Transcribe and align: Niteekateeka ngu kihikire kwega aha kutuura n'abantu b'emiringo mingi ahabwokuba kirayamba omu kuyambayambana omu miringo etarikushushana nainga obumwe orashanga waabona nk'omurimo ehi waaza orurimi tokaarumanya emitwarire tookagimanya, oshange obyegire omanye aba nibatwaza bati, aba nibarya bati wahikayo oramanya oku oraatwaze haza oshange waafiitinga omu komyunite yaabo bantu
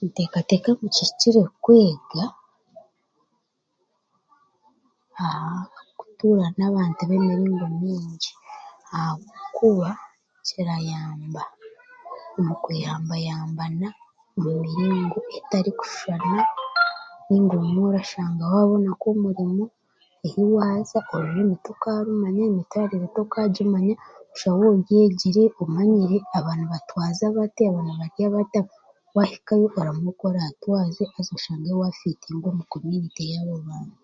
Niteekateeka 0.00 0.70
ngu 0.74 0.86
kihikire 0.94 1.42
kwega 1.64 2.24
aha 5.24 5.60
kutuura 5.98 6.46
n'abantu 6.56 7.00
b'emiringo 7.08 7.66
mingi 7.80 8.30
ahabwokuba 8.94 9.90
kirayamba 10.46 11.42
omu 12.38 12.54
kuyambayambana 12.62 13.88
omu 14.36 14.50
miringo 14.76 15.18
etarikushushana 15.38 16.40
nainga 17.26 17.54
obumwe 17.56 17.82
orashanga 17.90 18.42
waabona 18.52 18.88
nk'omurimo 18.94 19.64
ehi 20.26 20.42
waaza 20.54 20.98
orurimi 21.14 21.54
tokaarumanya 21.66 22.42
emitwarire 22.48 23.06
tookagimanya, 23.16 23.94
oshange 24.34 24.64
obyegire 24.72 25.42
omanye 25.62 26.18
aba 26.36 26.52
nibatwaza 26.58 27.24
bati, 27.36 27.60
aba 27.64 27.80
nibarya 27.84 28.26
bati 28.34 28.58
wahikayo 29.16 29.66
oramanya 29.78 30.10
oku 30.12 30.24
oraatwaze 30.30 31.02
haza 31.12 31.30
oshange 31.38 31.70
waafiitinga 31.80 32.46
omu 32.52 32.62
komyunite 32.70 33.22
yaabo 33.32 33.56
bantu 33.68 33.96